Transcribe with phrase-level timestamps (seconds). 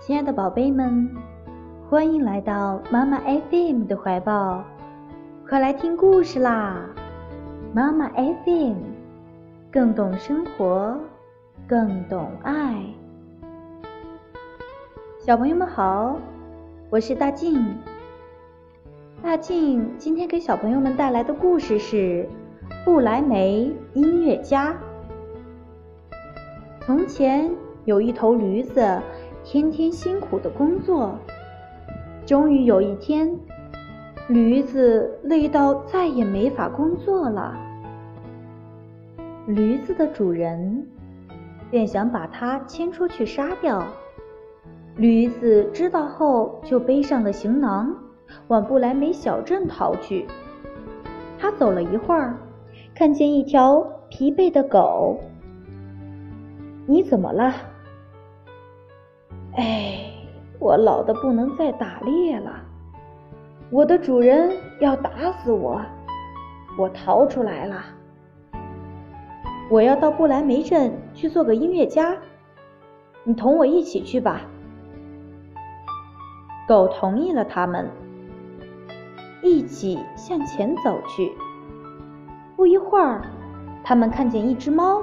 [0.00, 1.08] 亲爱的宝贝们，
[1.88, 4.64] 欢迎来到妈妈 FM 的怀抱，
[5.46, 6.88] 快来听故事啦！
[7.74, 8.76] 妈妈 FM
[9.70, 10.98] 更懂生活，
[11.68, 12.82] 更懂爱。
[15.18, 16.16] 小朋友们好，
[16.88, 17.76] 我是大静。
[19.22, 21.96] 大静今天给小朋友们带来的故事是
[22.84, 24.72] 《布莱梅音乐家》。
[26.80, 27.50] 从前
[27.84, 29.00] 有一头驴子。
[29.42, 31.18] 天天辛苦的工作，
[32.26, 33.34] 终于有一天，
[34.28, 37.56] 驴子累到再也没法工作了。
[39.46, 40.86] 驴子的主人
[41.70, 43.82] 便想把它牵出去杀掉。
[44.96, 47.96] 驴子知道后，就背上了行囊，
[48.48, 50.26] 往布莱梅小镇逃去。
[51.38, 52.36] 他走了一会儿，
[53.00, 55.18] 看见一条疲惫的狗。
[56.84, 57.54] “你怎么了？”
[59.56, 60.12] 哎，
[60.58, 62.60] 我老的不能再打猎了，
[63.70, 65.80] 我的主人要打死我，
[66.78, 67.82] 我逃出来了。
[69.70, 72.14] 我要到不来梅镇去做个音乐家，
[73.24, 74.42] 你同我一起去吧。
[76.68, 77.88] 狗同意了，他们
[79.42, 81.32] 一起向前走去。
[82.70, 83.22] 一会儿，
[83.82, 85.02] 他们看见一只猫，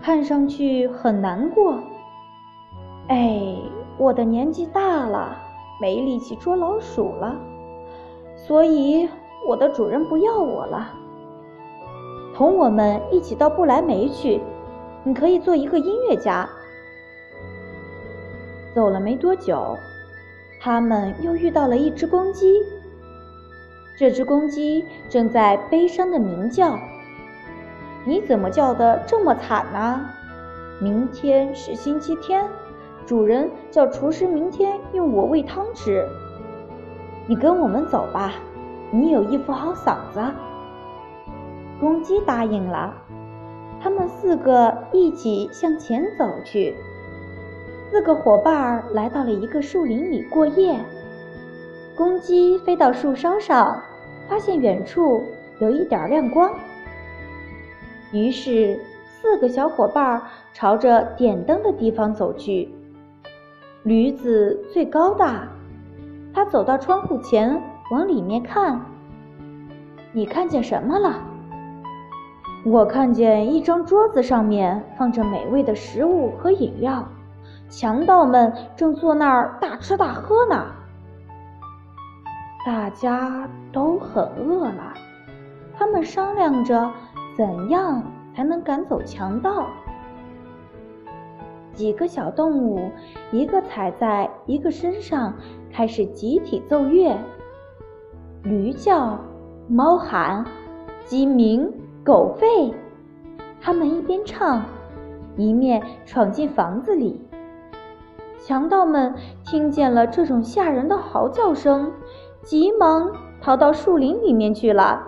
[0.00, 1.78] 看上去很难过。
[3.08, 3.58] 哎，
[3.98, 5.36] 我的年纪大了，
[5.78, 7.36] 没力气捉老鼠了，
[8.34, 9.06] 所以
[9.46, 10.88] 我的主人不要我了。
[12.34, 14.40] 同我们一起到不来梅去，
[15.04, 16.48] 你可以做一个音乐家。
[18.74, 19.76] 走了没多久，
[20.58, 22.62] 他们又遇到了一只公鸡。
[24.02, 26.76] 这只公鸡正在悲伤的鸣叫。
[28.04, 30.04] 你怎么叫的这么惨呢？
[30.80, 32.44] 明天是星期天。
[33.06, 36.04] 主人叫厨师明天用我喂汤吃。
[37.28, 38.32] 你跟我们走吧，
[38.90, 40.20] 你有一副好嗓子。
[41.78, 42.92] 公鸡答应了。
[43.80, 46.74] 他们四个一起向前走去。
[47.88, 50.76] 四个伙伴来到了一个树林里过夜。
[51.94, 53.80] 公鸡飞到树梢上，
[54.32, 55.22] 发现远处
[55.58, 56.50] 有一点亮光。
[58.12, 60.22] 于是，四个小伙伴
[60.54, 62.66] 朝着点灯的地方走去。
[63.82, 65.46] 驴子最高大，
[66.32, 68.80] 它走到窗户前，往里面看。
[70.12, 71.22] 你看见什么了？
[72.64, 77.06] 我看见一张桌子上面放着美味的食物和饮料，
[77.68, 80.68] 强盗们正坐那儿大吃大喝呢。
[82.64, 84.94] 大家都很饿了，
[85.76, 86.90] 他们商量着
[87.36, 88.02] 怎样
[88.34, 89.66] 才能赶走强盗。
[91.74, 92.90] 几个小动物，
[93.32, 95.34] 一个踩在一个身上，
[95.72, 97.16] 开始集体奏乐。
[98.44, 99.18] 驴叫，
[99.68, 100.44] 猫喊，
[101.04, 101.72] 鸡鸣，
[102.04, 102.72] 狗吠。
[103.60, 104.62] 他们一边唱，
[105.36, 107.20] 一面闯进房子里。
[108.38, 109.14] 强盗们
[109.44, 111.92] 听见了这种吓人的嚎叫声，
[112.42, 113.10] 急忙
[113.40, 115.02] 逃到树林里面去了。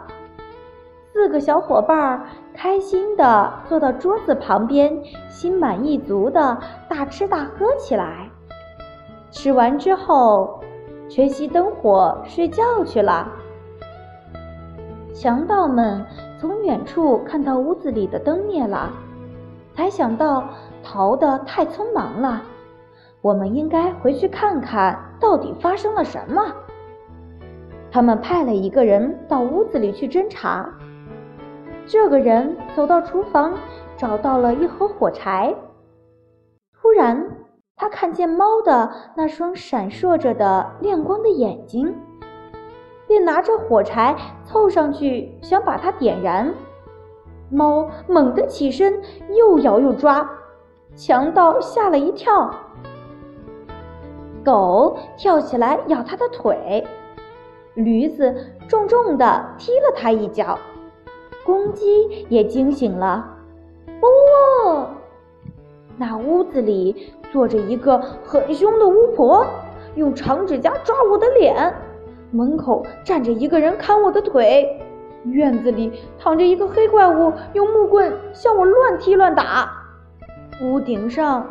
[1.12, 6.58] 四个小伙伴儿开心地坐到桌子旁边，心满意足地
[6.88, 8.28] 大吃大喝起来。
[9.30, 10.60] 吃完之后，
[11.08, 13.28] 吹熄灯火睡觉去了。
[15.12, 16.04] 强盗们
[16.40, 18.90] 从远处看到屋子里的灯灭了，
[19.74, 20.44] 才想到
[20.82, 22.42] 逃得太匆忙了。
[23.20, 26.42] 我们应该回去看看到底发生了什么。
[27.94, 30.68] 他们派了一个人到屋子里去侦查。
[31.86, 33.54] 这个人走到厨房，
[33.96, 35.54] 找到了一盒火柴。
[36.72, 37.24] 突然，
[37.76, 41.94] 他看见猫的那双闪烁着的亮光的眼睛，
[43.06, 46.52] 便拿着火柴凑上去想把它点燃。
[47.48, 49.00] 猫猛地起身，
[49.36, 50.28] 又摇又抓，
[50.96, 52.52] 强盗吓了一跳。
[54.44, 56.84] 狗跳起来咬他的腿，
[57.74, 58.34] 驴子
[58.68, 60.58] 重重地踢了他一脚。
[61.44, 63.22] 公鸡也惊醒了，
[64.00, 64.88] 哦，
[65.98, 69.44] 那屋子里坐着一个很凶的巫婆，
[69.94, 71.74] 用长指甲抓我的脸。
[72.30, 74.80] 门口站着一个人砍我的腿，
[75.24, 79.70] 院子里躺着一个黑怪物，用木棍向我乱踢乱打。
[80.62, 81.46] 屋顶上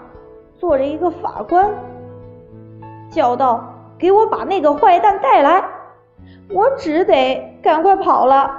[0.58, 1.70] 坐着一个法官，
[3.12, 3.64] 叫道
[4.00, 5.64] ：“给我把那个坏蛋带来！”
[6.50, 8.50] 我只得赶快跑了。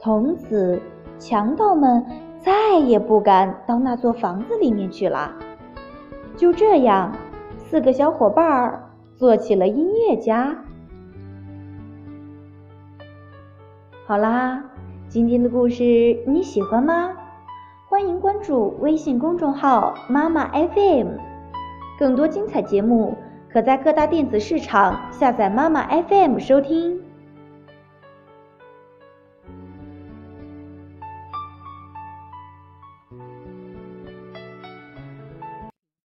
[0.00, 0.80] 从此，
[1.18, 2.04] 强盗们
[2.40, 5.32] 再也不敢到那座房子里面去了。
[6.36, 7.12] 就这样，
[7.58, 10.56] 四个小伙伴儿做起了音乐家。
[14.06, 14.64] 好啦，
[15.08, 17.12] 今天的故事你喜欢吗？
[17.88, 21.08] 欢迎关注微信公众号“妈妈 FM”，
[21.98, 23.16] 更多精彩节目
[23.52, 27.09] 可在各大电子市场下载“妈妈 FM” 收听。